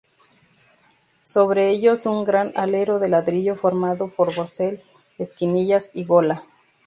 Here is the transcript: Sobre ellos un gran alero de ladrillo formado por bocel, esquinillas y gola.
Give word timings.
Sobre 1.23 1.69
ellos 1.69 2.07
un 2.07 2.25
gran 2.25 2.51
alero 2.55 2.97
de 2.97 3.07
ladrillo 3.07 3.55
formado 3.55 4.07
por 4.09 4.33
bocel, 4.33 4.81
esquinillas 5.19 5.91
y 5.93 6.05
gola. 6.05 6.41